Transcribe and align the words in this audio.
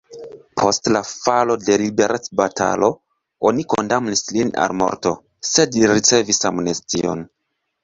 Post 0.59 0.87
la 0.93 1.01
falo 1.09 1.57
de 1.65 1.75
liberecbatalo 1.81 2.89
oni 3.51 3.67
kondamnis 3.75 4.25
lin 4.39 4.51
al 4.65 4.75
morto, 4.81 5.15
sed 5.53 5.79
li 5.81 5.93
ricevis 5.95 6.45
amnestion. 6.55 7.25